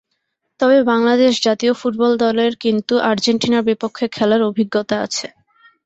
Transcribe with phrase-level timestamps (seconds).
[0.59, 5.27] তবে বাংলাদেশ জাতীয় ফুটবল দলের কিন্তু আর্জেন্টিনার বিপক্ষে খেলার অভিজ্ঞতা আছে।